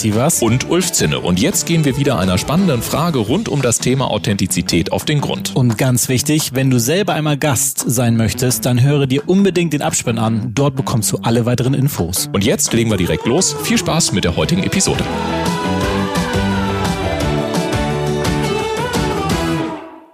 [0.00, 1.20] Sievers und Ulf Zinne.
[1.20, 5.20] Und jetzt gehen wir wieder einer spannenden Frage rund um das Thema Authentizität auf den
[5.20, 5.54] Grund.
[5.54, 9.82] Und ganz wichtig, wenn du selber einmal Gast sein möchtest, dann höre dir unbedingt den
[9.82, 10.52] Abspann an.
[10.54, 12.28] Dort bekommst du alle weiteren Infos.
[12.32, 13.54] Und jetzt legen wir direkt los.
[13.62, 15.04] Viel Spaß mit der heutigen Episode.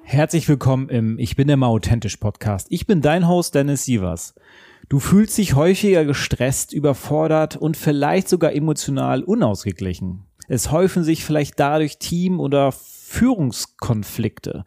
[0.03, 2.67] Herzlich willkommen im Ich bin immer authentisch Podcast.
[2.71, 4.35] Ich bin dein Host Dennis Sievers.
[4.91, 10.25] Du fühlst dich häufiger gestresst, überfordert und vielleicht sogar emotional unausgeglichen.
[10.49, 14.65] Es häufen sich vielleicht dadurch Team- oder Führungskonflikte.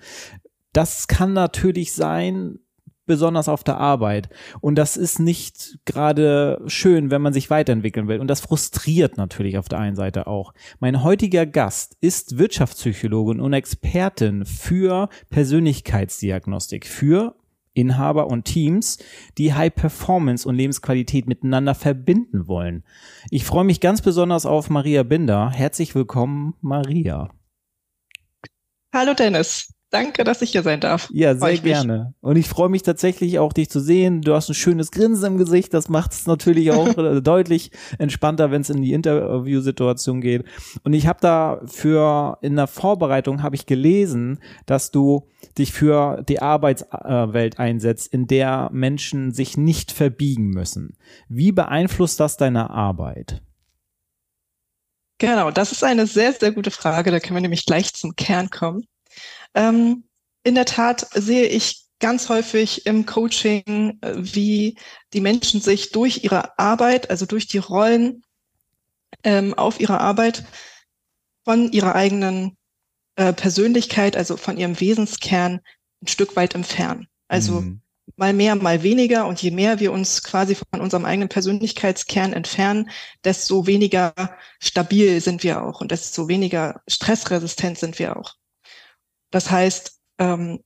[0.71, 2.59] Das kann natürlich sein,
[3.05, 4.29] besonders auf der Arbeit.
[4.61, 8.21] Und das ist nicht gerade schön, wenn man sich weiterentwickeln will.
[8.21, 10.53] Und das frustriert natürlich auf der einen Seite auch.
[10.79, 17.35] Mein heutiger Gast ist Wirtschaftspsychologin und Expertin für Persönlichkeitsdiagnostik, für
[17.73, 18.99] Inhaber und Teams,
[19.37, 22.83] die High Performance und Lebensqualität miteinander verbinden wollen.
[23.29, 25.49] Ich freue mich ganz besonders auf Maria Binder.
[25.49, 27.29] Herzlich willkommen, Maria.
[28.93, 29.72] Hallo Dennis.
[29.93, 31.07] Danke, dass ich hier sein darf.
[31.13, 32.15] Ja, sehr gerne.
[32.19, 34.23] Und ich freue mich tatsächlich auch, dich zu sehen.
[34.23, 35.71] Du hast ein schönes Grinsen im Gesicht.
[35.71, 40.45] Das macht es natürlich auch deutlich entspannter, wenn es in die Interviewsituation geht.
[40.83, 46.23] Und ich habe da für in der Vorbereitung habe ich gelesen, dass du dich für
[46.27, 50.97] die Arbeitswelt einsetzt, in der Menschen sich nicht verbiegen müssen.
[51.29, 53.43] Wie beeinflusst das deine Arbeit?
[55.19, 57.11] Genau, das ist eine sehr, sehr gute Frage.
[57.11, 58.87] Da können wir nämlich gleich zum Kern kommen.
[59.55, 60.03] Ähm,
[60.43, 64.77] in der Tat sehe ich ganz häufig im Coaching, äh, wie
[65.13, 68.23] die Menschen sich durch ihre Arbeit, also durch die Rollen
[69.23, 70.43] ähm, auf ihrer Arbeit
[71.45, 72.57] von ihrer eigenen
[73.15, 75.61] äh, Persönlichkeit, also von ihrem Wesenskern
[76.01, 77.07] ein Stück weit entfernen.
[77.27, 77.81] Also mhm.
[78.17, 79.25] mal mehr, mal weniger.
[79.25, 82.89] Und je mehr wir uns quasi von unserem eigenen Persönlichkeitskern entfernen,
[83.23, 84.13] desto weniger
[84.59, 88.35] stabil sind wir auch und desto weniger stressresistent sind wir auch.
[89.33, 90.59] Das heißt, ähm,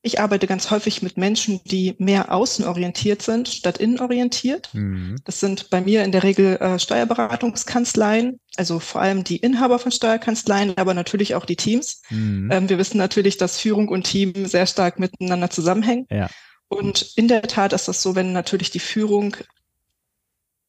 [0.00, 4.70] ich arbeite ganz häufig mit Menschen, die mehr außenorientiert sind statt innenorientiert.
[4.72, 5.16] Mhm.
[5.24, 9.92] Das sind bei mir in der Regel äh, Steuerberatungskanzleien, also vor allem die Inhaber von
[9.92, 12.02] Steuerkanzleien, aber natürlich auch die Teams.
[12.08, 12.50] Mhm.
[12.50, 16.06] Ähm, wir wissen natürlich, dass Führung und Team sehr stark miteinander zusammenhängen.
[16.10, 16.30] Ja.
[16.68, 19.36] Und in der Tat ist das so, wenn natürlich die Führung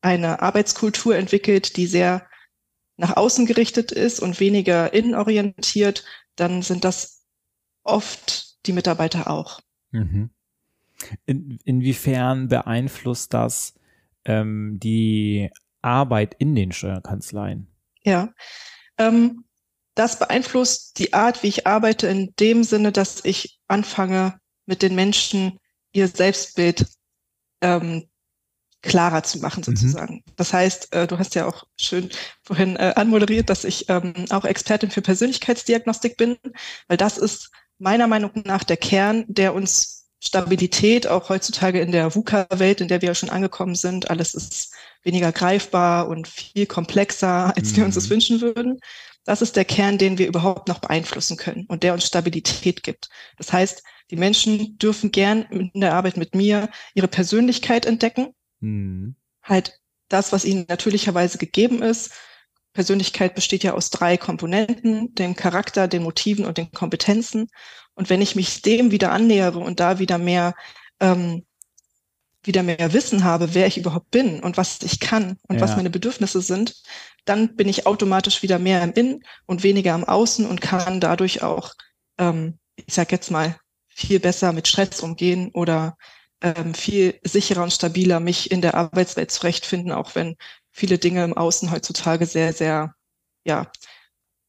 [0.01, 2.27] eine Arbeitskultur entwickelt, die sehr
[2.97, 6.03] nach außen gerichtet ist und weniger innenorientiert,
[6.35, 7.16] dann sind das
[7.87, 9.61] oft die Mitarbeiter auch.
[9.91, 10.29] Mhm.
[11.25, 13.75] In, inwiefern beeinflusst das
[14.25, 15.49] ähm, die
[15.81, 17.67] Arbeit in den Steuerkanzleien?
[18.03, 18.33] Ja,
[18.97, 19.45] ähm,
[19.95, 24.95] das beeinflusst die Art, wie ich arbeite, in dem Sinne, dass ich anfange, mit den
[24.95, 25.59] Menschen
[25.93, 26.85] ihr Selbstbild
[27.61, 28.07] ähm,
[28.81, 29.75] klarer zu machen, mhm.
[29.75, 30.15] sozusagen.
[30.15, 30.33] Mhm.
[30.35, 32.09] Das heißt, äh, du hast ja auch schön
[32.43, 36.37] vorhin äh, anmoderiert, dass ich ähm, auch Expertin für Persönlichkeitsdiagnostik bin,
[36.87, 42.15] weil das ist meiner Meinung nach der Kern, der uns Stabilität auch heutzutage in der
[42.15, 44.09] VUCA-Welt, in der wir ja schon angekommen sind.
[44.09, 44.73] Alles ist
[45.03, 47.77] weniger greifbar und viel komplexer, als mhm.
[47.77, 48.09] wir uns das mhm.
[48.11, 48.79] wünschen würden.
[49.25, 53.09] Das ist der Kern, den wir überhaupt noch beeinflussen können und der uns Stabilität gibt.
[53.37, 58.33] Das heißt, die Menschen dürfen gern in der Arbeit mit mir ihre Persönlichkeit entdecken.
[58.61, 59.15] Mhm.
[59.43, 62.11] Halt das, was ihnen natürlicherweise gegeben ist,
[62.77, 67.49] Persönlichkeit besteht ja aus drei Komponenten, dem Charakter, den Motiven und den Kompetenzen.
[67.95, 70.53] Und wenn ich mich dem wieder annähere und da wieder mehr,
[70.99, 71.43] ähm,
[72.43, 75.61] wieder mehr Wissen habe, wer ich überhaupt bin und was ich kann und ja.
[75.61, 76.75] was meine Bedürfnisse sind,
[77.25, 81.41] dann bin ich automatisch wieder mehr im Innen und weniger am Außen und kann dadurch
[81.41, 81.73] auch,
[82.19, 85.97] ähm, ich sag jetzt mal, viel besser mit Stress umgehen oder
[86.41, 90.35] ähm, viel sicherer und stabiler mich in der Arbeitswelt zurechtfinden, auch wenn
[90.77, 92.93] viele Dinge im Außen heutzutage sehr, sehr,
[93.43, 93.69] ja,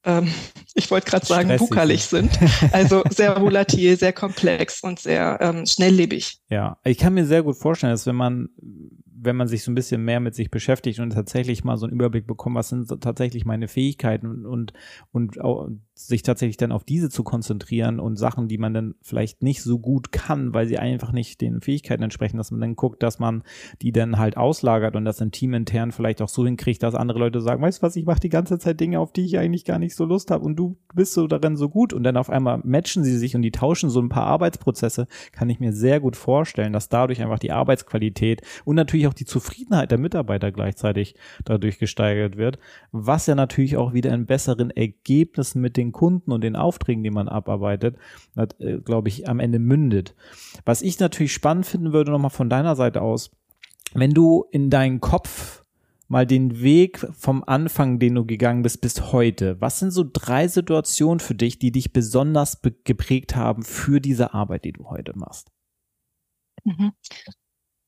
[0.04, 0.28] ähm,
[0.74, 2.38] ich wollte gerade sagen, bukerlich sind.
[2.72, 6.38] Also sehr volatil, sehr komplex und sehr ähm, schnelllebig.
[6.50, 8.50] Ja, ich kann mir sehr gut vorstellen, dass wenn man
[9.20, 11.94] wenn man sich so ein bisschen mehr mit sich beschäftigt und tatsächlich mal so einen
[11.94, 14.72] Überblick bekommt, was sind tatsächlich meine Fähigkeiten und,
[15.10, 19.42] und, und sich tatsächlich dann auf diese zu konzentrieren und Sachen, die man dann vielleicht
[19.42, 23.02] nicht so gut kann, weil sie einfach nicht den Fähigkeiten entsprechen, dass man dann guckt,
[23.02, 23.42] dass man
[23.82, 27.18] die dann halt auslagert und das im Team intern vielleicht auch so hinkriegt, dass andere
[27.18, 29.64] Leute sagen, weißt du was, ich mache die ganze Zeit Dinge, auf die ich eigentlich
[29.64, 32.30] gar nicht so Lust habe und du bist so darin so gut und dann auf
[32.30, 35.98] einmal matchen sie sich und die tauschen so ein paar Arbeitsprozesse, kann ich mir sehr
[35.98, 41.16] gut vorstellen, dass dadurch einfach die Arbeitsqualität und natürlich auch die Zufriedenheit der Mitarbeiter gleichzeitig
[41.44, 42.58] dadurch gesteigert wird,
[42.92, 47.02] was ja natürlich auch wieder in besseren Ergebnissen mit den den Kunden und den Aufträgen,
[47.02, 47.96] die man abarbeitet,
[48.36, 50.14] äh, glaube ich, am Ende mündet.
[50.64, 53.30] Was ich natürlich spannend finden würde, nochmal von deiner Seite aus,
[53.94, 55.64] wenn du in deinen Kopf
[56.08, 59.60] mal den Weg vom Anfang, den du gegangen bist, bis heute.
[59.60, 64.64] Was sind so drei Situationen für dich, die dich besonders geprägt haben für diese Arbeit,
[64.64, 65.50] die du heute machst?
[66.64, 66.92] Mhm.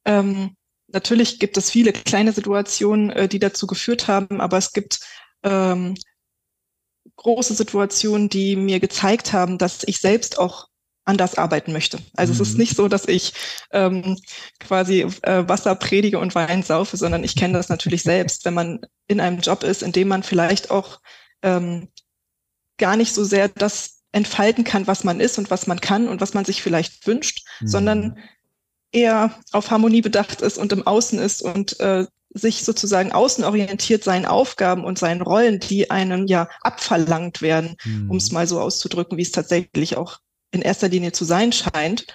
[0.04, 0.56] Ähm,
[0.88, 5.00] natürlich gibt es viele kleine Situationen, äh, die dazu geführt haben, aber es gibt
[5.42, 5.94] ähm,
[7.16, 10.68] große Situationen, die mir gezeigt haben, dass ich selbst auch
[11.04, 11.98] anders arbeiten möchte.
[12.14, 12.40] Also mhm.
[12.40, 12.60] es ist mhm.
[12.60, 13.32] nicht so, dass ich
[13.72, 14.18] ähm,
[14.58, 18.80] quasi äh, Wasser predige und Wein saufe, sondern ich kenne das natürlich selbst, wenn man
[19.08, 21.00] in einem Job ist, in dem man vielleicht auch
[21.42, 21.88] ähm,
[22.78, 26.20] gar nicht so sehr das entfalten kann, was man ist und was man kann und
[26.20, 27.68] was man sich vielleicht wünscht, mhm.
[27.68, 28.18] sondern
[28.92, 34.26] eher auf Harmonie bedacht ist und im Außen ist und äh, sich sozusagen außenorientiert seinen
[34.26, 38.10] Aufgaben und seinen Rollen, die einem ja abverlangt werden, mhm.
[38.10, 40.18] um es mal so auszudrücken, wie es tatsächlich auch
[40.52, 42.06] in erster Linie zu sein scheint,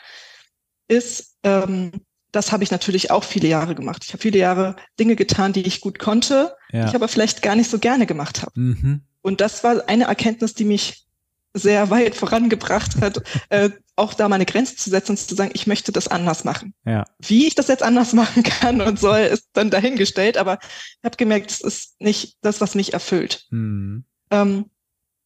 [0.87, 1.91] ist, ähm,
[2.31, 4.03] das habe ich natürlich auch viele Jahre gemacht.
[4.05, 6.83] Ich habe viele Jahre Dinge getan, die ich gut konnte, ja.
[6.83, 8.59] die ich aber vielleicht gar nicht so gerne gemacht habe.
[8.59, 9.01] Mhm.
[9.21, 11.05] Und das war eine Erkenntnis, die mich
[11.53, 15.67] sehr weit vorangebracht hat, äh, auch da meine Grenze zu setzen und zu sagen, ich
[15.67, 16.73] möchte das anders machen.
[16.85, 17.05] Ja.
[17.19, 21.17] Wie ich das jetzt anders machen kann und soll, ist dann dahingestellt, aber ich habe
[21.17, 23.45] gemerkt, es ist nicht das, was mich erfüllt.
[23.51, 24.05] Mhm.
[24.31, 24.65] Ähm,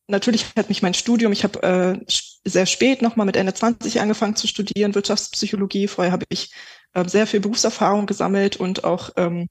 [0.08, 2.06] natürlich hat mich mein Studium, ich habe äh,
[2.46, 5.88] sehr spät nochmal mit Ende 20 angefangen zu studieren, Wirtschaftspsychologie.
[5.88, 6.52] Vorher habe ich
[6.94, 9.48] äh, sehr viel Berufserfahrung gesammelt und auch ähm,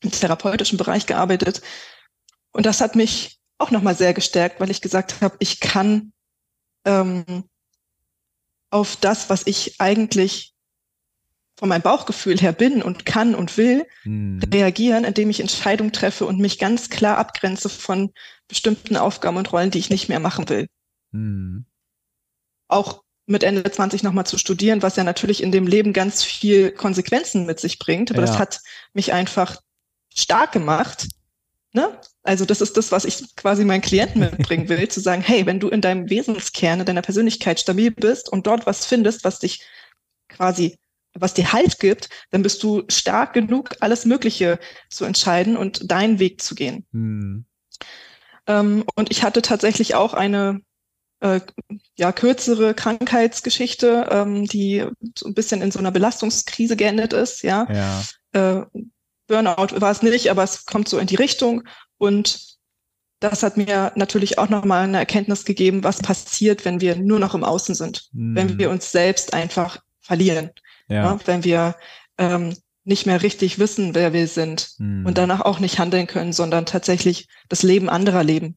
[0.00, 1.60] im therapeutischen Bereich gearbeitet.
[2.52, 6.12] Und das hat mich auch nochmal sehr gestärkt, weil ich gesagt habe, ich kann
[6.84, 7.44] ähm,
[8.70, 10.54] auf das, was ich eigentlich
[11.56, 14.40] von meinem Bauchgefühl her bin und kann und will, hm.
[14.52, 18.12] reagieren, indem ich Entscheidungen treffe und mich ganz klar abgrenze von
[18.48, 20.68] bestimmten Aufgaben und Rollen, die ich nicht mehr machen will.
[21.12, 21.66] Hm.
[22.68, 26.70] Auch mit Ende 20 nochmal zu studieren, was ja natürlich in dem Leben ganz viel
[26.70, 28.26] Konsequenzen mit sich bringt, aber ja.
[28.26, 28.60] das hat
[28.94, 29.60] mich einfach
[30.14, 31.08] stark gemacht,
[31.72, 32.00] Ne?
[32.22, 35.60] Also das ist das, was ich quasi meinen Klienten mitbringen will, zu sagen, hey, wenn
[35.60, 39.64] du in deinem Wesenskern, in deiner Persönlichkeit stabil bist und dort was findest, was dich
[40.28, 40.78] quasi,
[41.14, 44.58] was dir Halt gibt, dann bist du stark genug, alles Mögliche
[44.90, 46.86] zu entscheiden und deinen Weg zu gehen.
[46.92, 47.46] Hm.
[48.46, 50.60] Ähm, und ich hatte tatsächlich auch eine
[51.20, 51.40] äh,
[51.96, 54.84] ja, kürzere Krankheitsgeschichte, ähm, die
[55.16, 57.66] so ein bisschen in so einer Belastungskrise geendet ist, ja.
[57.72, 58.02] ja.
[58.32, 58.66] Äh,
[59.26, 61.62] Burnout war es nicht, aber es kommt so in die Richtung.
[62.00, 62.56] Und
[63.20, 67.34] das hat mir natürlich auch nochmal eine Erkenntnis gegeben, was passiert, wenn wir nur noch
[67.34, 68.34] im Außen sind, mhm.
[68.34, 70.50] wenn wir uns selbst einfach verlieren,
[70.88, 70.96] ja.
[71.04, 71.20] Ja, ne?
[71.26, 71.76] wenn wir
[72.16, 75.04] ähm, nicht mehr richtig wissen, wer wir sind mhm.
[75.04, 78.56] und danach auch nicht handeln können, sondern tatsächlich das Leben anderer leben.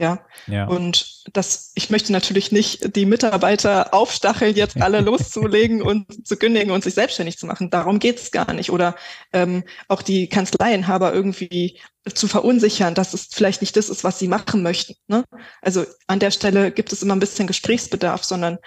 [0.00, 0.24] Ja?
[0.46, 0.66] ja.
[0.66, 6.72] Und das, ich möchte natürlich nicht die Mitarbeiter aufstacheln, jetzt alle loszulegen und zu kündigen
[6.72, 7.68] und sich selbstständig zu machen.
[7.68, 8.70] Darum geht es gar nicht.
[8.70, 8.96] Oder
[9.34, 11.78] ähm, auch die Kanzleienhaber irgendwie
[12.14, 14.94] zu verunsichern, dass es vielleicht nicht das ist, was sie machen möchten.
[15.06, 15.24] Ne?
[15.60, 18.58] Also an der Stelle gibt es immer ein bisschen Gesprächsbedarf, sondern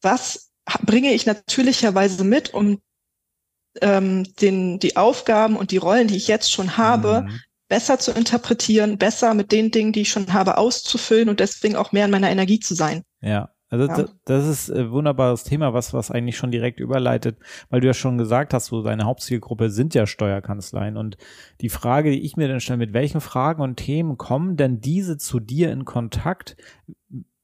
[0.00, 0.50] was
[0.84, 2.82] bringe ich natürlicherweise mit, um
[3.80, 7.40] ähm, den, die Aufgaben und die Rollen, die ich jetzt schon habe, mhm
[7.72, 11.90] besser zu interpretieren, besser mit den Dingen, die ich schon habe, auszufüllen und deswegen auch
[11.90, 13.02] mehr in meiner Energie zu sein.
[13.22, 13.48] Ja.
[13.70, 14.04] Also ja.
[14.26, 17.38] das ist ein wunderbares Thema, was, was eigentlich schon direkt überleitet,
[17.70, 20.98] weil du ja schon gesagt hast, so deine Hauptzielgruppe sind ja Steuerkanzleien.
[20.98, 21.16] Und
[21.62, 25.16] die Frage, die ich mir dann stelle, mit welchen Fragen und Themen kommen denn diese
[25.16, 26.58] zu dir in Kontakt,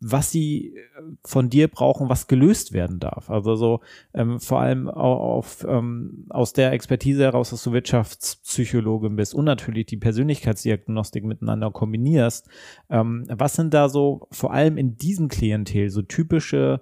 [0.00, 0.80] was sie äh,
[1.24, 3.30] von dir brauchen, was gelöst werden darf.
[3.30, 3.80] Also so
[4.14, 9.86] ähm, vor allem auf, ähm, aus der Expertise heraus, dass du Wirtschaftspsychologin bist und natürlich
[9.86, 12.48] die Persönlichkeitsdiagnostik miteinander kombinierst.
[12.90, 16.80] Ähm, was sind da so vor allem in diesem Klientel so typische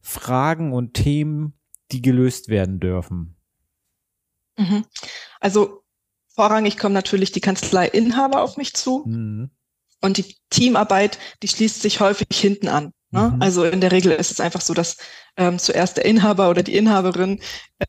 [0.00, 1.54] Fragen und Themen,
[1.90, 3.36] die gelöst werden dürfen?
[4.58, 4.84] Mhm.
[5.40, 5.82] Also
[6.28, 9.04] vorrangig kommen natürlich die Kanzleiinhaber auf mich zu.
[9.06, 9.50] Mhm.
[10.00, 12.92] Und die Teamarbeit, die schließt sich häufig hinten an.
[13.10, 13.32] Ne?
[13.34, 13.42] Mhm.
[13.42, 14.96] Also in der Regel ist es einfach so, dass
[15.36, 17.40] ähm, zuerst der Inhaber oder die Inhaberin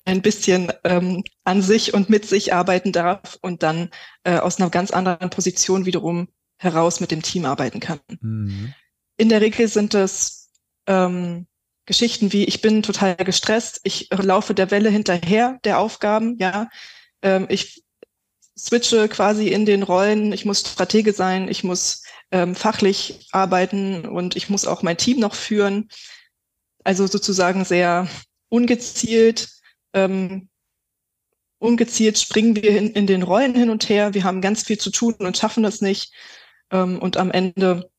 [0.05, 3.89] ein bisschen ähm, an sich und mit sich arbeiten darf und dann
[4.23, 7.99] äh, aus einer ganz anderen Position wiederum heraus mit dem Team arbeiten kann.
[8.21, 8.73] Mhm.
[9.17, 10.51] In der Regel sind es
[10.87, 11.47] ähm,
[11.85, 16.69] Geschichten wie, ich bin total gestresst, ich laufe der Welle hinterher der Aufgaben, ja,
[17.21, 17.83] ähm, ich
[18.65, 24.35] switche quasi in den Rollen, ich muss Stratege sein, ich muss ähm, fachlich arbeiten und
[24.35, 25.89] ich muss auch mein Team noch führen.
[26.83, 28.07] Also sozusagen sehr
[28.49, 29.49] ungezielt,
[29.93, 30.49] ähm,
[31.59, 34.13] ungezielt springen wir in, in den Rollen hin und her.
[34.13, 36.13] Wir haben ganz viel zu tun und schaffen das nicht.
[36.71, 37.89] Ähm, und am Ende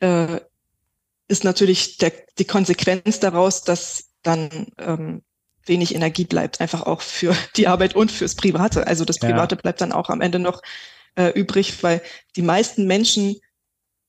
[0.00, 0.40] äh,
[1.28, 5.22] ist natürlich der, die Konsequenz daraus, dass dann ähm,
[5.68, 8.86] wenig Energie bleibt, einfach auch für die Arbeit und fürs Private.
[8.86, 9.60] Also das Private ja.
[9.60, 10.62] bleibt dann auch am Ende noch
[11.16, 12.02] äh, übrig, weil
[12.36, 13.36] die meisten Menschen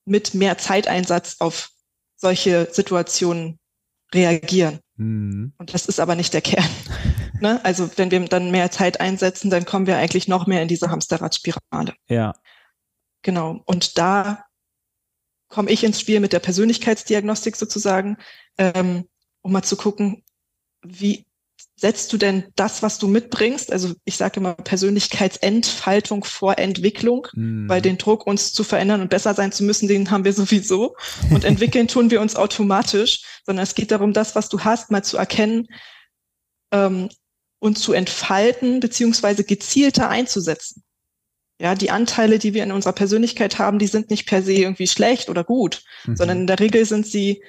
[0.06, 1.70] mit mehr Zeiteinsatz auf
[2.16, 3.60] solche Situationen
[4.14, 4.80] reagieren.
[4.96, 5.54] Mhm.
[5.58, 6.70] Und das ist aber nicht der Kern.
[7.42, 7.64] ne?
[7.64, 10.90] Also wenn wir dann mehr Zeit einsetzen, dann kommen wir eigentlich noch mehr in diese
[10.90, 11.94] Hamsterradspirale.
[12.08, 12.34] Ja.
[13.22, 13.62] Genau.
[13.66, 14.46] Und da
[15.48, 18.18] komme ich ins Spiel mit der Persönlichkeitsdiagnostik sozusagen,
[18.58, 19.06] ähm,
[19.42, 20.24] um mal zu gucken,
[20.82, 21.26] wie
[21.80, 27.70] setzt du denn das, was du mitbringst, also ich sage immer Persönlichkeitsentfaltung vor Entwicklung, mhm.
[27.70, 30.96] weil den Druck, uns zu verändern und besser sein zu müssen, den haben wir sowieso.
[31.32, 35.04] Und entwickeln tun wir uns automatisch, sondern es geht darum, das, was du hast, mal
[35.04, 35.68] zu erkennen
[36.72, 37.10] ähm,
[37.60, 40.84] und zu entfalten, beziehungsweise gezielter einzusetzen.
[41.62, 44.88] Ja, die Anteile, die wir in unserer Persönlichkeit haben, die sind nicht per se irgendwie
[44.88, 46.16] schlecht oder gut, mhm.
[46.16, 47.42] sondern in der Regel sind sie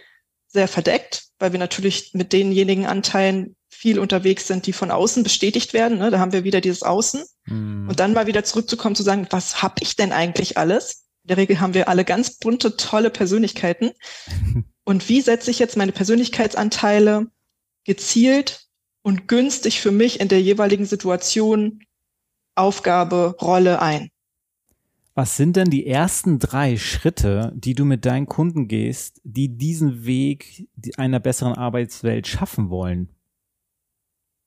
[0.47, 5.73] sehr verdeckt, weil wir natürlich mit denjenigen Anteilen viel unterwegs sind, die von außen bestätigt
[5.73, 5.97] werden.
[5.97, 6.11] Ne?
[6.11, 7.25] Da haben wir wieder dieses Außen.
[7.47, 7.89] Mm.
[7.89, 11.07] Und dann mal wieder zurückzukommen, zu sagen, was habe ich denn eigentlich alles?
[11.25, 13.93] In der Regel haben wir alle ganz bunte, tolle Persönlichkeiten.
[14.85, 17.29] und wie setze ich jetzt meine Persönlichkeitsanteile
[17.85, 18.67] gezielt
[19.01, 21.81] und günstig für mich in der jeweiligen Situation,
[22.55, 24.11] Aufgabe, Rolle ein?
[25.15, 30.05] Was sind denn die ersten drei Schritte, die du mit deinen Kunden gehst, die diesen
[30.05, 30.69] Weg
[30.99, 33.09] einer besseren Arbeitswelt schaffen wollen?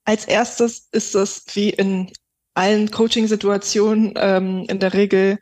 [0.06, 2.12] Als erstes ist es wie in
[2.54, 5.40] allen Coaching-Situationen ähm, in der Regel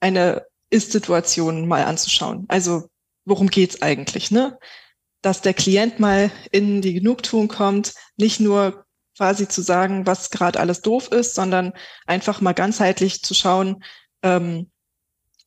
[0.00, 2.44] eine Ist-Situation mal anzuschauen.
[2.48, 2.88] Also
[3.24, 4.30] worum geht's eigentlich?
[4.30, 4.58] Ne?
[5.22, 8.84] Dass der Klient mal in die Genugtuung kommt, nicht nur
[9.16, 11.72] quasi zu sagen, was gerade alles doof ist, sondern
[12.06, 13.84] einfach mal ganzheitlich zu schauen,
[14.22, 14.70] ähm,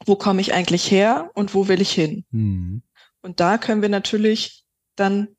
[0.05, 2.25] wo komme ich eigentlich her und wo will ich hin?
[2.31, 2.83] Mhm.
[3.21, 4.63] Und da können wir natürlich
[4.95, 5.36] dann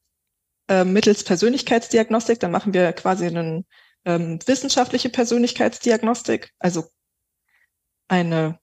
[0.69, 3.65] äh, mittels Persönlichkeitsdiagnostik, dann machen wir quasi eine
[4.05, 6.85] ähm, wissenschaftliche Persönlichkeitsdiagnostik, also
[8.09, 8.59] eine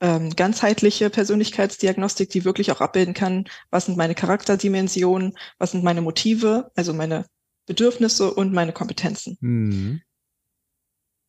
[0.00, 6.00] ähm, ganzheitliche Persönlichkeitsdiagnostik, die wirklich auch abbilden kann, was sind meine Charakterdimensionen, was sind meine
[6.00, 7.26] Motive, also meine
[7.66, 9.36] Bedürfnisse und meine Kompetenzen.
[9.40, 10.02] Mhm.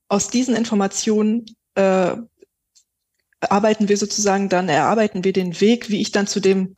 [0.07, 1.45] Aus diesen Informationen
[1.75, 2.15] äh,
[3.41, 6.77] arbeiten wir sozusagen dann, erarbeiten wir den Weg, wie ich dann zu dem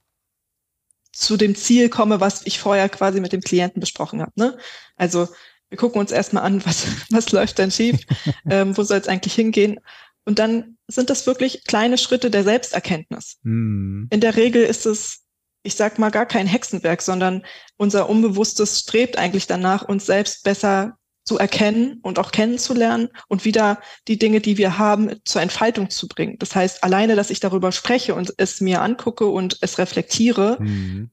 [1.14, 4.32] zu dem Ziel komme, was ich vorher quasi mit dem Klienten besprochen habe.
[4.36, 4.58] Ne?
[4.98, 5.30] Also
[5.70, 8.00] wir gucken uns erstmal an, was, was läuft denn schief,
[8.50, 9.80] ähm, wo soll es eigentlich hingehen.
[10.26, 13.38] Und dann sind das wirklich kleine Schritte der Selbsterkenntnis.
[13.44, 14.06] Mm.
[14.10, 15.24] In der Regel ist es,
[15.64, 17.44] ich sag mal, gar kein Hexenwerk, sondern
[17.78, 23.80] unser Unbewusstes strebt eigentlich danach, uns selbst besser zu erkennen und auch kennenzulernen und wieder
[24.08, 26.38] die Dinge, die wir haben, zur Entfaltung zu bringen.
[26.40, 31.12] Das heißt, alleine, dass ich darüber spreche und es mir angucke und es reflektiere, mhm.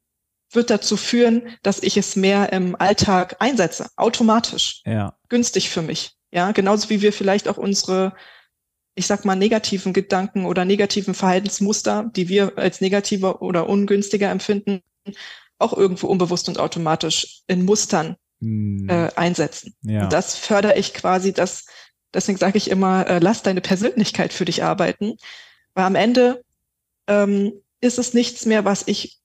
[0.53, 4.83] wird dazu führen, dass ich es mehr im Alltag einsetze, automatisch.
[4.85, 5.17] Ja.
[5.29, 6.17] Günstig für mich.
[6.33, 8.15] Ja, genauso wie wir vielleicht auch unsere,
[8.97, 14.83] ich sag mal, negativen Gedanken oder negativen Verhaltensmuster, die wir als negativer oder ungünstiger empfinden,
[15.59, 18.89] auch irgendwo unbewusst und automatisch in Mustern hm.
[18.89, 19.75] äh, einsetzen.
[19.83, 20.05] Ja.
[20.05, 21.67] Und das fördere ich quasi, dass,
[22.13, 25.17] deswegen sage ich immer, äh, lass deine Persönlichkeit für dich arbeiten.
[25.75, 26.43] Weil am Ende
[27.07, 29.19] ähm, ist es nichts mehr, was ich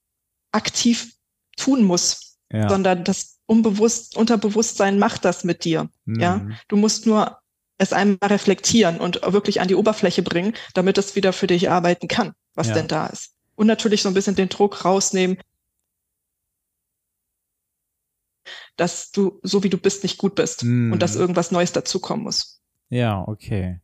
[0.51, 1.13] aktiv
[1.57, 2.69] tun muss, ja.
[2.69, 5.89] sondern das Unbewusst, Unterbewusstsein macht das mit dir.
[6.05, 6.19] Mhm.
[6.19, 7.37] Ja, du musst nur
[7.77, 12.07] es einmal reflektieren und wirklich an die Oberfläche bringen, damit es wieder für dich arbeiten
[12.07, 12.73] kann, was ja.
[12.73, 13.33] denn da ist.
[13.55, 15.37] Und natürlich so ein bisschen den Druck rausnehmen,
[18.75, 20.91] dass du, so wie du bist, nicht gut bist mm.
[20.91, 22.61] und dass irgendwas Neues dazukommen muss.
[22.89, 23.79] Ja, okay.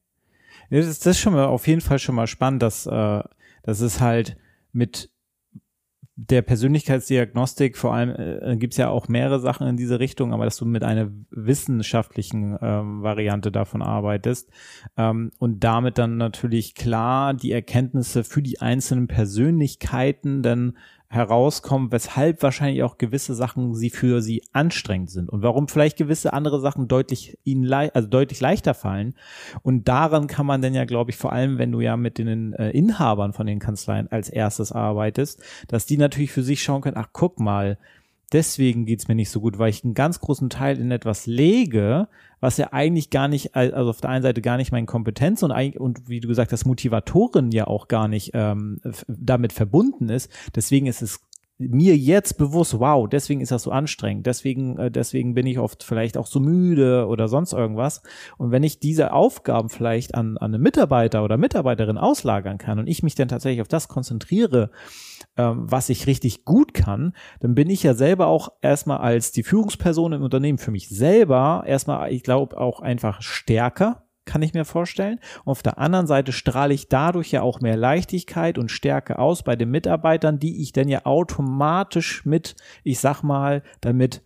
[0.70, 3.24] Das ist, das ist schon mal auf jeden Fall schon mal spannend, dass, äh,
[3.64, 4.38] dass es halt
[4.72, 5.10] mit
[6.16, 10.46] der Persönlichkeitsdiagnostik, vor allem äh, gibt es ja auch mehrere Sachen in diese Richtung, aber
[10.46, 14.52] dass du mit einer wissenschaftlichen ähm, Variante davon arbeitest
[14.98, 20.78] ähm, und damit dann natürlich klar die Erkenntnisse für die einzelnen Persönlichkeiten dann
[21.12, 26.32] herauskommen, weshalb wahrscheinlich auch gewisse Sachen sie für sie anstrengend sind und warum vielleicht gewisse
[26.32, 29.16] andere Sachen deutlich ihnen le also deutlich leichter fallen.
[29.62, 32.54] Und daran kann man dann ja, glaube ich, vor allem, wenn du ja mit den
[32.54, 36.98] äh, Inhabern von den Kanzleien als erstes arbeitest, dass die natürlich für sich schauen können,
[36.98, 37.78] ach guck mal,
[38.32, 42.08] deswegen geht's mir nicht so gut, weil ich einen ganz großen Teil in etwas lege,
[42.40, 45.52] was ja eigentlich gar nicht, also auf der einen Seite gar nicht meine Kompetenz und,
[45.52, 50.32] und wie du gesagt hast, Motivatorin ja auch gar nicht ähm, damit verbunden ist.
[50.56, 51.20] Deswegen ist es
[51.70, 55.84] mir jetzt bewusst, wow, deswegen ist das so anstrengend, deswegen, äh, deswegen bin ich oft
[55.84, 58.02] vielleicht auch so müde oder sonst irgendwas.
[58.38, 62.88] Und wenn ich diese Aufgaben vielleicht an, an einen Mitarbeiter oder Mitarbeiterin auslagern kann und
[62.88, 64.72] ich mich dann tatsächlich auf das konzentriere,
[65.38, 69.44] ähm, was ich richtig gut kann, dann bin ich ja selber auch erstmal als die
[69.44, 74.66] Führungsperson im Unternehmen für mich selber erstmal, ich glaube, auch einfach stärker, kann ich mir
[74.66, 75.20] vorstellen.
[75.44, 79.44] Und auf der anderen Seite strahle ich dadurch ja auch mehr Leichtigkeit und Stärke aus
[79.44, 84.22] bei den Mitarbeitern, die ich dann ja automatisch mit, ich sag mal, damit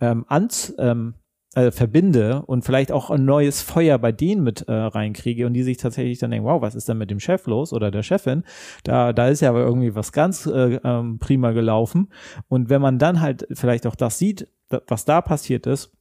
[0.00, 1.14] ähm, ans, ähm,
[1.54, 5.62] äh, verbinde und vielleicht auch ein neues Feuer bei denen mit äh, reinkriege und die
[5.62, 8.44] sich tatsächlich dann denken, wow, was ist denn mit dem Chef los oder der Chefin?
[8.84, 12.08] Da, da ist ja aber irgendwie was ganz äh, ähm, prima gelaufen.
[12.48, 14.48] Und wenn man dann halt vielleicht auch das sieht,
[14.86, 15.92] was da passiert ist,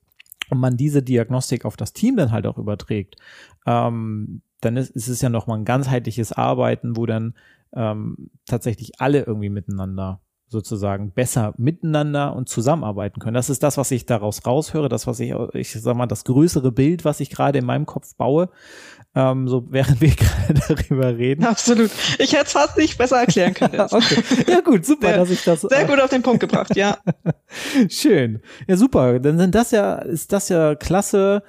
[0.52, 3.16] und man diese Diagnostik auf das Team dann halt auch überträgt,
[3.66, 7.34] ähm, dann ist, ist es ja nochmal ein ganzheitliches Arbeiten, wo dann
[7.74, 13.36] ähm, tatsächlich alle irgendwie miteinander sozusagen besser miteinander und zusammenarbeiten können.
[13.36, 16.74] Das ist das, was ich daraus raushöre, das, was ich, ich sag mal, das größere
[16.74, 18.50] Bild, was ich gerade in meinem Kopf baue,
[19.16, 21.46] ähm, so während wir gerade darüber reden.
[21.46, 21.90] Absolut.
[22.20, 23.80] Ich hätte es fast nicht besser erklären können.
[23.92, 24.24] okay.
[24.46, 25.62] Ja gut, super, sehr, dass ich das.
[25.62, 26.98] Sehr gut auf den Punkt gebracht, ja.
[27.90, 28.42] Schön.
[28.68, 29.20] Ja, super.
[29.20, 31.44] Dann sind das ja, ist das ja klasse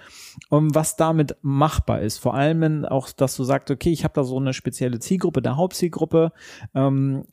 [0.49, 2.19] um, was damit machbar ist.
[2.19, 5.57] Vor allem auch, dass du sagst, okay, ich habe da so eine spezielle Zielgruppe, eine
[5.57, 6.33] Hauptzielgruppe,
[6.75, 7.25] ähm,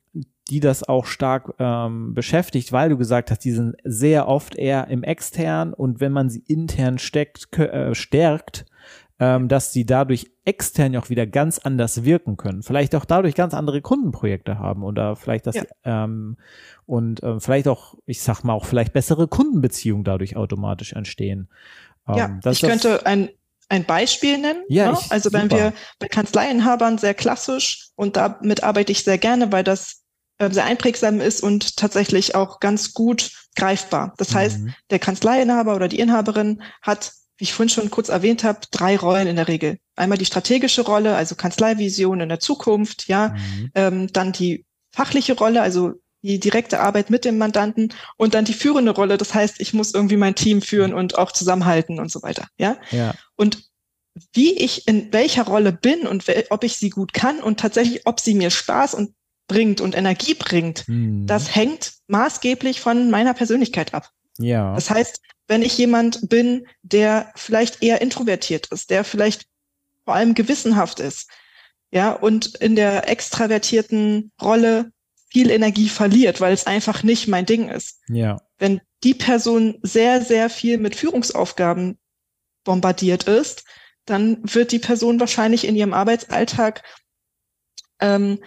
[0.50, 4.88] die das auch stark ähm, beschäftigt, weil du gesagt hast, die sind sehr oft eher
[4.88, 8.66] im extern und wenn man sie intern steckt, äh, stärkt,
[9.20, 12.64] ähm, dass sie dadurch extern auch wieder ganz anders wirken können.
[12.64, 15.64] Vielleicht auch dadurch ganz andere Kundenprojekte haben oder vielleicht das ja.
[15.84, 16.38] ähm,
[16.86, 21.50] und äh, vielleicht auch, ich sag mal, auch vielleicht bessere Kundenbeziehungen dadurch automatisch entstehen.
[22.08, 23.30] Ähm, ja, ich könnte ein
[23.70, 24.64] ein Beispiel nennen.
[24.68, 24.98] Ja, ne?
[25.00, 25.58] ich, also wenn super.
[25.58, 29.99] wir bei Kanzleiinhabern sehr klassisch und damit arbeite ich sehr gerne, weil das
[30.50, 34.14] sehr einprägsam ist und tatsächlich auch ganz gut greifbar.
[34.18, 34.74] Das heißt, mhm.
[34.90, 39.28] der Kanzleiinhaber oder die Inhaberin hat, wie ich vorhin schon kurz erwähnt habe, drei Rollen
[39.28, 39.80] in der Regel.
[39.96, 43.72] Einmal die strategische Rolle, also Kanzleivision in der Zukunft, ja, mhm.
[43.76, 48.54] ähm, dann die fachliche Rolle, also die direkte Arbeit mit dem Mandanten und dann die
[48.54, 49.18] führende Rolle.
[49.18, 52.48] Das heißt, ich muss irgendwie mein Team führen und auch zusammenhalten und so weiter.
[52.58, 52.78] Ja.
[52.92, 53.14] ja.
[53.36, 53.70] Und
[54.34, 58.20] wie ich in welcher Rolle bin und ob ich sie gut kann und tatsächlich, ob
[58.20, 59.14] sie mir Spaß und
[59.50, 61.28] bringt und Energie bringt, mhm.
[61.28, 64.10] das hängt maßgeblich von meiner Persönlichkeit ab.
[64.38, 64.74] Ja.
[64.76, 69.48] Das heißt, wenn ich jemand bin, der vielleicht eher introvertiert ist, der vielleicht
[70.06, 71.30] vor allem gewissenhaft ist,
[71.92, 74.92] ja, und in der extravertierten Rolle
[75.30, 78.00] viel Energie verliert, weil es einfach nicht mein Ding ist.
[78.08, 78.38] Ja.
[78.60, 81.98] Wenn die Person sehr, sehr viel mit Führungsaufgaben
[82.64, 83.64] bombardiert ist,
[84.06, 86.84] dann wird die Person wahrscheinlich in ihrem Arbeitsalltag
[88.00, 88.40] ähm,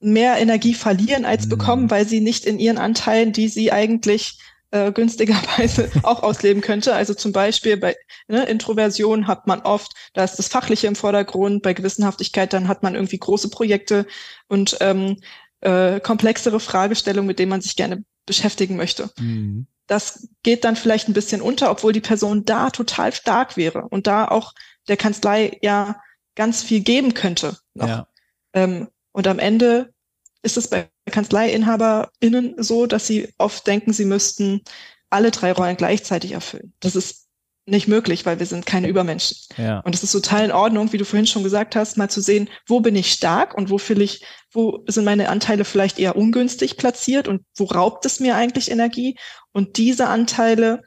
[0.00, 1.50] mehr Energie verlieren als mhm.
[1.50, 4.38] bekommen, weil sie nicht in ihren Anteilen, die sie eigentlich
[4.70, 6.94] äh, günstigerweise auch ausleben könnte.
[6.94, 7.96] Also zum Beispiel bei
[8.28, 12.82] ne, Introversion hat man oft, da ist das Fachliche im Vordergrund, bei Gewissenhaftigkeit dann hat
[12.82, 14.06] man irgendwie große Projekte
[14.48, 15.20] und ähm,
[15.60, 19.10] äh, komplexere Fragestellungen, mit denen man sich gerne beschäftigen möchte.
[19.18, 19.66] Mhm.
[19.86, 24.06] Das geht dann vielleicht ein bisschen unter, obwohl die Person da total stark wäre und
[24.06, 24.54] da auch
[24.88, 26.00] der Kanzlei ja
[26.34, 27.56] ganz viel geben könnte.
[27.74, 27.88] Noch.
[27.88, 28.08] Ja.
[28.54, 29.94] Ähm, und am Ende
[30.42, 34.62] ist es bei KanzleiinhaberInnen so, dass sie oft denken, sie müssten
[35.08, 36.74] alle drei Rollen gleichzeitig erfüllen.
[36.80, 37.28] Das ist
[37.64, 39.38] nicht möglich, weil wir sind keine Übermenschen.
[39.56, 39.80] Ja.
[39.80, 42.50] Und es ist total in Ordnung, wie du vorhin schon gesagt hast, mal zu sehen,
[42.66, 46.76] wo bin ich stark und wo will ich, wo sind meine Anteile vielleicht eher ungünstig
[46.76, 49.16] platziert und wo raubt es mir eigentlich Energie?
[49.52, 50.82] Und diese Anteile,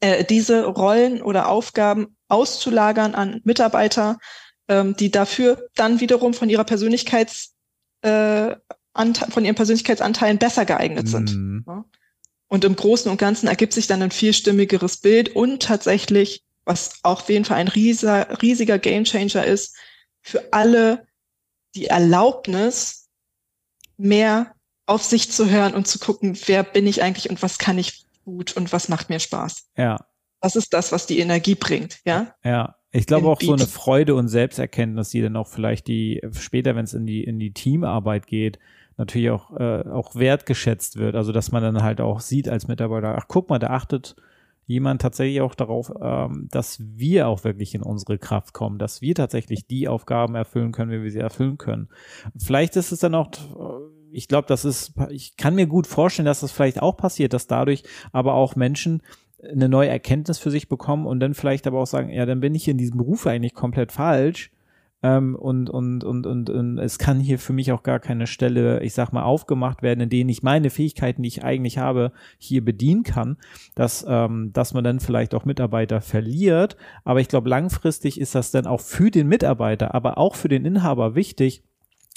[0.00, 4.18] äh, diese Rollen oder Aufgaben auszulagern an Mitarbeiter,
[4.72, 7.54] ähm, die dafür dann wiederum von ihrer Persönlichkeits,
[8.00, 8.56] äh,
[8.94, 11.34] von ihren Persönlichkeitsanteilen besser geeignet sind.
[11.34, 11.64] Mhm.
[11.66, 11.84] Ja?
[12.48, 17.22] Und im Großen und Ganzen ergibt sich dann ein vielstimmigeres Bild und tatsächlich, was auch
[17.22, 19.76] auf jeden Fall ein riesiger, riesiger Gamechanger ist,
[20.22, 21.06] für alle
[21.74, 23.08] die Erlaubnis,
[23.96, 24.54] mehr
[24.86, 28.06] auf sich zu hören und zu gucken, wer bin ich eigentlich und was kann ich
[28.24, 29.68] gut und was macht mir Spaß.
[29.76, 29.98] Ja.
[30.40, 32.34] Das ist das, was die Energie bringt, ja?
[32.42, 32.76] Ja.
[32.92, 36.84] Ich glaube auch so eine Freude und Selbsterkenntnis, die dann auch vielleicht die später, wenn
[36.84, 38.58] es in die in die Teamarbeit geht,
[38.98, 41.16] natürlich auch, äh, auch wertgeschätzt wird.
[41.16, 44.14] Also dass man dann halt auch sieht als Mitarbeiter, ach guck mal, da achtet
[44.66, 49.14] jemand tatsächlich auch darauf, ähm, dass wir auch wirklich in unsere Kraft kommen, dass wir
[49.14, 51.88] tatsächlich die Aufgaben erfüllen können, wie wir sie erfüllen können.
[52.36, 53.30] Vielleicht ist es dann auch,
[54.12, 57.46] ich glaube, das ist, ich kann mir gut vorstellen, dass das vielleicht auch passiert, dass
[57.46, 59.02] dadurch aber auch Menschen
[59.42, 62.54] eine neue Erkenntnis für sich bekommen und dann vielleicht aber auch sagen, ja, dann bin
[62.54, 64.50] ich in diesem Beruf eigentlich komplett falsch
[65.02, 68.82] ähm, und, und, und, und, und es kann hier für mich auch gar keine Stelle,
[68.82, 72.64] ich sag mal, aufgemacht werden, in denen ich meine Fähigkeiten, die ich eigentlich habe, hier
[72.64, 73.36] bedienen kann,
[73.74, 76.76] dass, ähm, dass man dann vielleicht auch Mitarbeiter verliert.
[77.04, 80.64] Aber ich glaube, langfristig ist das dann auch für den Mitarbeiter, aber auch für den
[80.64, 81.64] Inhaber wichtig,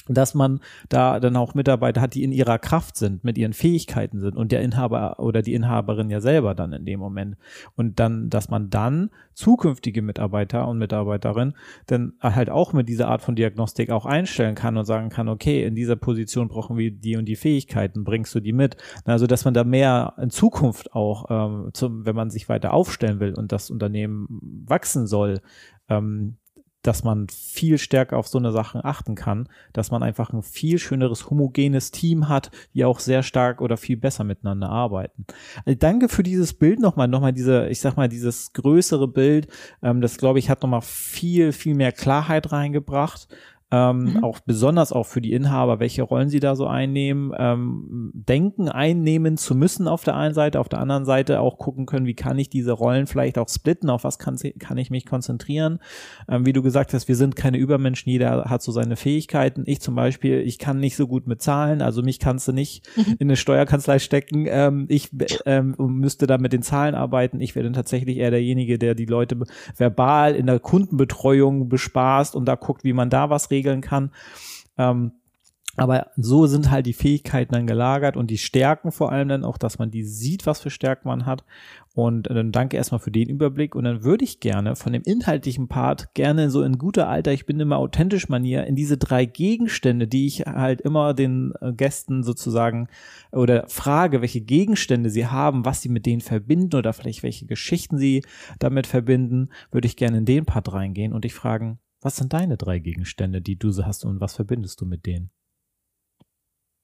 [0.08, 4.20] dass man da dann auch Mitarbeiter hat, die in ihrer Kraft sind, mit ihren Fähigkeiten
[4.20, 7.38] sind und der Inhaber oder die Inhaberin ja selber dann in dem Moment.
[7.76, 11.56] Und dann, dass man dann zukünftige Mitarbeiter und Mitarbeiterinnen
[11.88, 15.66] dann halt auch mit dieser Art von Diagnostik auch einstellen kann und sagen kann, okay,
[15.66, 18.78] in dieser Position brauchen wir die und die Fähigkeiten, bringst du die mit?
[19.06, 23.20] Also, dass man da mehr in Zukunft auch, ähm, zum, wenn man sich weiter aufstellen
[23.20, 24.28] will und das Unternehmen
[24.68, 25.42] wachsen soll,
[25.90, 26.38] ähm,
[26.86, 30.78] dass man viel stärker auf so eine Sachen achten kann, dass man einfach ein viel
[30.78, 35.26] schöneres homogenes Team hat, die auch sehr stark oder viel besser miteinander arbeiten.
[35.66, 39.48] Also danke für dieses Bild nochmal, nochmal diese, ich sag mal, dieses größere Bild,
[39.82, 43.28] ähm, das glaube ich hat nochmal viel, viel mehr Klarheit reingebracht
[43.72, 44.24] ähm, mhm.
[44.24, 49.38] auch besonders auch für die Inhaber, welche Rollen sie da so einnehmen, ähm, denken einnehmen
[49.38, 52.38] zu müssen auf der einen Seite, auf der anderen Seite auch gucken können, wie kann
[52.38, 55.80] ich diese Rollen vielleicht auch splitten, auf was kann, kann ich mich konzentrieren.
[56.30, 59.64] Ähm, wie du gesagt hast, wir sind keine Übermenschen, jeder hat so seine Fähigkeiten.
[59.66, 62.88] Ich zum Beispiel, ich kann nicht so gut mit Zahlen, also mich kannst du nicht
[62.96, 63.16] mhm.
[63.18, 64.46] in eine Steuerkanzlei stecken.
[64.48, 65.10] Ähm, ich
[65.48, 67.42] ähm, müsste da mit den Zahlen arbeiten.
[67.42, 69.38] Ich wäre dann tatsächlich eher derjenige, der die Leute
[69.76, 74.12] verbal in der Kundenbetreuung bespaßt und da guckt, wie man da was regeln kann.
[74.78, 75.12] Ähm,
[75.78, 79.58] aber so sind halt die Fähigkeiten dann gelagert und die Stärken vor allem dann auch,
[79.58, 81.44] dass man die sieht, was für Stärken man hat.
[81.94, 83.76] Und dann danke erstmal für den Überblick.
[83.76, 87.46] Und dann würde ich gerne von dem inhaltlichen Part gerne so in guter Alter, ich
[87.46, 92.24] bin immer authentisch Manier, in diese drei Gegenstände, die ich halt immer den äh, Gästen
[92.24, 92.88] sozusagen
[93.32, 97.98] oder frage, welche Gegenstände sie haben, was sie mit denen verbinden oder vielleicht welche Geschichten
[97.98, 98.24] sie
[98.60, 102.56] damit verbinden, würde ich gerne in den Part reingehen und dich fragen, was sind deine
[102.56, 105.32] drei Gegenstände, die du hast und was verbindest du mit denen?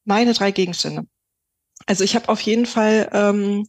[0.03, 1.05] Meine drei Gegenstände.
[1.85, 3.67] Also ich habe auf jeden Fall ähm,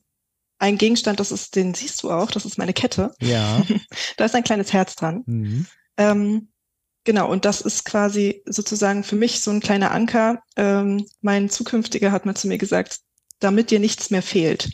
[0.58, 3.14] einen Gegenstand, das ist, den siehst du auch, das ist meine Kette.
[3.20, 3.62] Ja.
[4.16, 5.24] da ist ein kleines Herz dran.
[5.26, 5.66] Mhm.
[5.98, 6.48] Ähm,
[7.04, 10.42] genau, und das ist quasi sozusagen für mich so ein kleiner Anker.
[10.56, 13.00] Ähm, mein Zukünftiger hat mal zu mir gesagt,
[13.40, 14.70] damit dir nichts mehr fehlt.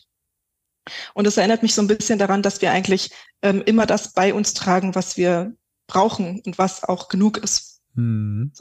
[1.12, 3.10] Und es erinnert mich so ein bisschen daran, dass wir eigentlich
[3.42, 5.56] ähm, immer das bei uns tragen, was wir
[5.88, 7.80] brauchen und was auch genug ist.
[7.94, 8.52] Mhm.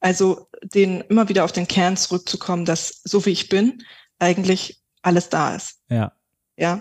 [0.00, 3.84] Also den immer wieder auf den Kern zurückzukommen, dass so wie ich bin,
[4.18, 5.78] eigentlich alles da ist.
[5.88, 6.12] Ja.
[6.56, 6.80] Ja.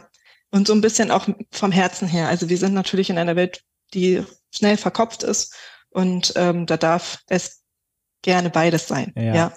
[0.51, 2.27] Und so ein bisschen auch vom Herzen her.
[2.27, 5.53] Also wir sind natürlich in einer Welt, die schnell verkopft ist
[5.89, 7.61] und ähm, da darf es
[8.21, 9.13] gerne beides sein.
[9.15, 9.35] Ja.
[9.35, 9.53] ja.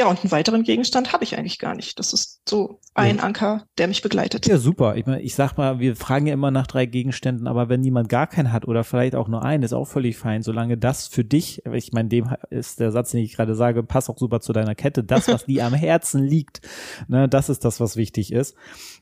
[0.00, 1.98] Ja, und einen weiteren Gegenstand habe ich eigentlich gar nicht.
[1.98, 3.22] Das ist so ein ja.
[3.22, 4.46] Anker, der mich begleitet.
[4.46, 4.96] Ja, super.
[4.96, 8.08] Ich, mein, ich sag mal, wir fragen ja immer nach drei Gegenständen, aber wenn jemand
[8.08, 11.22] gar keinen hat oder vielleicht auch nur einen, ist auch völlig fein, solange das für
[11.22, 14.54] dich, ich meine, dem ist der Satz, den ich gerade sage, passt auch super zu
[14.54, 16.62] deiner Kette, das, was dir am Herzen liegt,
[17.08, 18.56] ne, das ist das, was wichtig ist.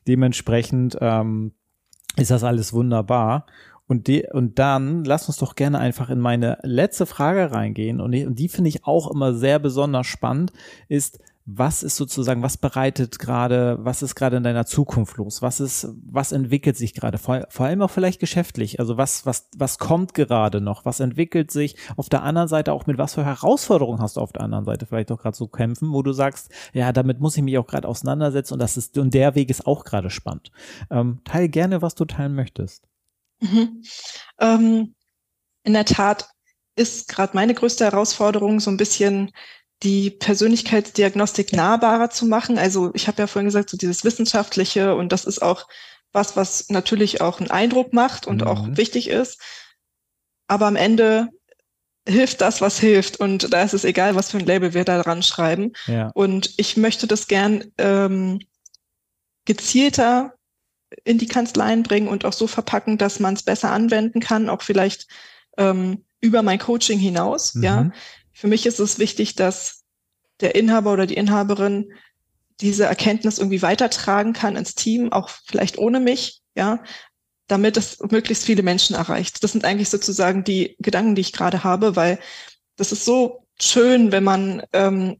[0.08, 1.52] Dementsprechend ähm,
[2.16, 3.46] ist das alles wunderbar.
[3.88, 8.00] Und, die, und dann lass uns doch gerne einfach in meine letzte Frage reingehen.
[8.00, 10.52] Und die, und die finde ich auch immer sehr besonders spannend,
[10.88, 11.18] ist,
[11.50, 15.40] was ist sozusagen, was bereitet gerade, was ist gerade in deiner Zukunft los?
[15.40, 17.16] Was ist, was entwickelt sich gerade?
[17.16, 18.78] Vor, vor allem auch vielleicht geschäftlich.
[18.78, 20.84] Also was, was, was kommt gerade noch?
[20.84, 21.74] Was entwickelt sich?
[21.96, 24.84] Auf der anderen Seite auch mit was für Herausforderungen hast du auf der anderen Seite
[24.84, 27.88] vielleicht auch gerade so kämpfen, wo du sagst, ja, damit muss ich mich auch gerade
[27.88, 30.50] auseinandersetzen und das ist, und der Weg ist auch gerade spannend.
[30.90, 32.88] Ähm, teil gerne, was du teilen möchtest.
[33.40, 33.82] Mhm.
[34.40, 34.94] Ähm,
[35.64, 36.28] in der Tat
[36.76, 39.32] ist gerade meine größte Herausforderung, so ein bisschen
[39.82, 42.58] die Persönlichkeitsdiagnostik nahbarer zu machen.
[42.58, 45.68] Also ich habe ja vorhin gesagt, so dieses Wissenschaftliche und das ist auch
[46.12, 48.46] was, was natürlich auch einen Eindruck macht und mhm.
[48.46, 49.40] auch wichtig ist.
[50.48, 51.28] Aber am Ende
[52.08, 53.20] hilft das, was hilft.
[53.20, 55.72] Und da ist es egal, was für ein Label wir da dran schreiben.
[55.86, 56.10] Ja.
[56.14, 58.40] Und ich möchte das gern ähm,
[59.44, 60.34] gezielter
[61.04, 64.62] in die Kanzleien bringen und auch so verpacken, dass man es besser anwenden kann, auch
[64.62, 65.06] vielleicht
[65.56, 67.54] ähm, über mein Coaching hinaus.
[67.54, 67.62] Mhm.
[67.62, 67.90] Ja,
[68.32, 69.84] für mich ist es wichtig, dass
[70.40, 71.92] der Inhaber oder die Inhaberin
[72.60, 76.82] diese Erkenntnis irgendwie weitertragen kann ins Team, auch vielleicht ohne mich, ja,
[77.46, 79.42] damit es möglichst viele Menschen erreicht.
[79.42, 82.18] Das sind eigentlich sozusagen die Gedanken, die ich gerade habe, weil
[82.76, 85.16] das ist so schön, wenn man ähm,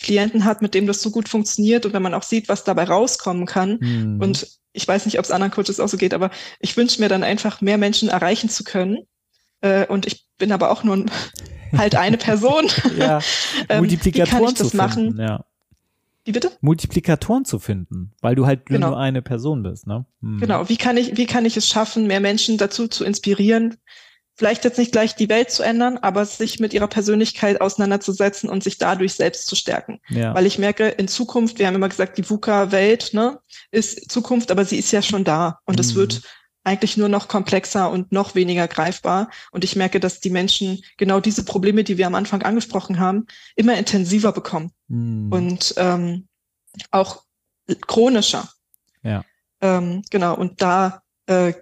[0.00, 2.84] Klienten hat, mit dem das so gut funktioniert und wenn man auch sieht, was dabei
[2.84, 3.78] rauskommen kann.
[3.80, 4.20] Mhm.
[4.20, 7.08] Und ich weiß nicht, ob es anderen Coaches auch so geht, aber ich wünsche mir
[7.08, 8.98] dann einfach, mehr Menschen erreichen zu können.
[9.60, 11.06] Äh, und ich bin aber auch nur
[11.76, 12.66] halt eine Person.
[12.96, 13.20] ja,
[13.76, 15.04] Multiplikatoren ähm, wie kann ich das machen?
[15.04, 15.44] Finden, ja.
[16.24, 16.52] Wie bitte?
[16.60, 18.88] Multiplikatoren zu finden, weil du halt genau.
[18.88, 20.04] nur eine Person bist, ne?
[20.20, 20.40] Hm.
[20.40, 20.68] Genau.
[20.68, 23.78] Wie kann ich, wie kann ich es schaffen, mehr Menschen dazu zu inspirieren,
[24.38, 28.62] vielleicht jetzt nicht gleich die Welt zu ändern, aber sich mit ihrer Persönlichkeit auseinanderzusetzen und
[28.62, 30.00] sich dadurch selbst zu stärken.
[30.08, 30.32] Ja.
[30.32, 33.40] Weil ich merke, in Zukunft, wir haben immer gesagt, die VUCA-Welt ne,
[33.72, 35.80] ist Zukunft, aber sie ist ja schon da und mhm.
[35.80, 36.22] es wird
[36.62, 39.30] eigentlich nur noch komplexer und noch weniger greifbar.
[39.50, 43.26] Und ich merke, dass die Menschen genau diese Probleme, die wir am Anfang angesprochen haben,
[43.56, 45.32] immer intensiver bekommen mhm.
[45.32, 46.28] und ähm,
[46.90, 47.24] auch
[47.86, 48.48] chronischer.
[49.02, 49.24] Ja.
[49.60, 50.36] Ähm, genau.
[50.36, 51.54] Und da äh,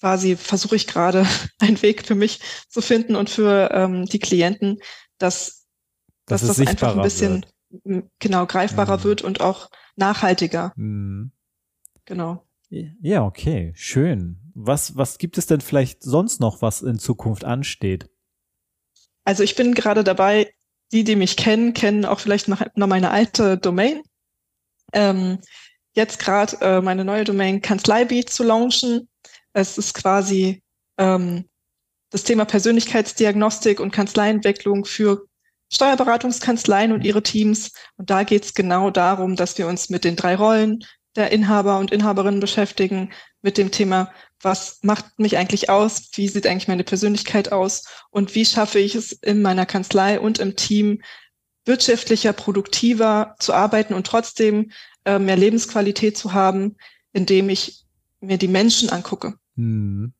[0.00, 1.26] quasi versuche ich gerade
[1.58, 4.80] einen Weg für mich zu finden und für ähm, die Klienten,
[5.18, 5.66] dass,
[6.26, 8.04] dass, dass das einfach ein bisschen wird.
[8.18, 9.04] genau greifbarer mhm.
[9.04, 10.72] wird und auch nachhaltiger.
[10.76, 11.32] Mhm.
[12.04, 12.44] Genau.
[12.70, 14.38] Ja, okay, schön.
[14.54, 18.10] Was, was gibt es denn vielleicht sonst noch, was in Zukunft ansteht?
[19.24, 20.52] Also ich bin gerade dabei,
[20.92, 24.02] die, die mich kennen, kennen auch vielleicht noch, noch meine alte Domain.
[24.92, 25.38] Ähm,
[25.94, 29.08] jetzt gerade äh, meine neue Domain Kanzleibeat zu launchen.
[29.52, 30.62] Es ist quasi
[30.98, 31.48] ähm,
[32.10, 35.26] das Thema Persönlichkeitsdiagnostik und Kanzleientwicklung für
[35.72, 37.72] Steuerberatungskanzleien und ihre Teams.
[37.96, 40.84] Und da geht es genau darum, dass wir uns mit den drei Rollen
[41.16, 43.10] der Inhaber und Inhaberinnen beschäftigen,
[43.42, 48.34] mit dem Thema, was macht mich eigentlich aus, wie sieht eigentlich meine Persönlichkeit aus und
[48.34, 51.02] wie schaffe ich es in meiner Kanzlei und im Team
[51.64, 54.72] wirtschaftlicher, produktiver zu arbeiten und trotzdem
[55.04, 56.76] äh, mehr Lebensqualität zu haben,
[57.12, 57.84] indem ich
[58.20, 59.34] mir die Menschen angucke.
[59.56, 60.12] Mhm.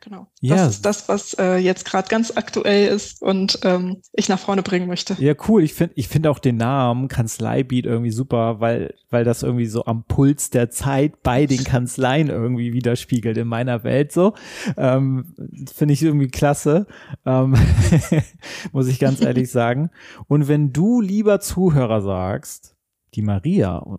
[0.00, 0.28] Genau.
[0.40, 0.56] Ja.
[0.56, 4.62] Das ist das, was äh, jetzt gerade ganz aktuell ist und ähm, ich nach vorne
[4.62, 5.16] bringen möchte.
[5.18, 5.62] Ja, cool.
[5.64, 9.84] Ich finde ich finde auch den Namen Kanzleibeat irgendwie super, weil, weil das irgendwie so
[9.86, 14.34] am Puls der Zeit bei den Kanzleien irgendwie widerspiegelt in meiner Welt so.
[14.76, 15.34] Ähm,
[15.74, 16.86] finde ich irgendwie klasse.
[17.26, 17.56] Ähm,
[18.72, 19.90] muss ich ganz ehrlich sagen.
[20.28, 22.76] Und wenn du, lieber Zuhörer, sagst,
[23.14, 23.98] die Maria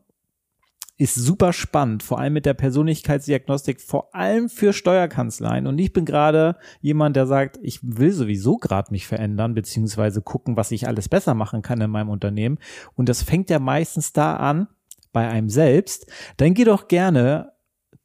[1.00, 5.66] ist super spannend, vor allem mit der Persönlichkeitsdiagnostik, vor allem für Steuerkanzleien.
[5.66, 10.58] Und ich bin gerade jemand, der sagt, ich will sowieso gerade mich verändern, beziehungsweise gucken,
[10.58, 12.60] was ich alles besser machen kann in meinem Unternehmen.
[12.96, 14.68] Und das fängt ja meistens da an,
[15.14, 16.06] bei einem selbst.
[16.36, 17.54] Dann geh doch gerne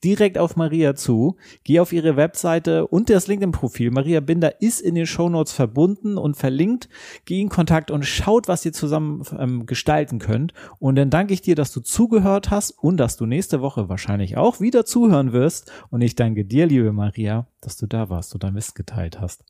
[0.04, 3.90] direkt auf Maria zu, geh auf ihre Webseite und das LinkedIn-Profil.
[3.90, 6.88] Maria Binder ist in den Shownotes verbunden und verlinkt.
[7.24, 10.52] Geh in Kontakt und schaut, was ihr zusammen ähm, gestalten könnt.
[10.78, 14.36] Und dann danke ich dir, dass du zugehört hast und dass du nächste Woche wahrscheinlich
[14.36, 15.72] auch wieder zuhören wirst.
[15.90, 19.44] Und ich danke dir, liebe Maria, dass du da warst und dein Wissen geteilt hast.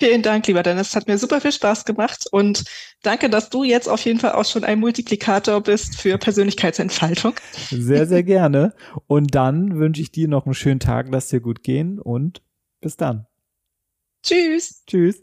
[0.00, 0.88] Vielen Dank, lieber Dennis.
[0.88, 2.64] Es hat mir super viel Spaß gemacht und
[3.02, 7.34] danke, dass du jetzt auf jeden Fall auch schon ein Multiplikator bist für Persönlichkeitsentfaltung.
[7.70, 8.74] Sehr, sehr gerne.
[9.06, 12.42] Und dann wünsche ich dir noch einen schönen Tag, lass dir gut gehen und
[12.80, 13.26] bis dann.
[14.24, 14.82] Tschüss.
[14.86, 15.22] Tschüss.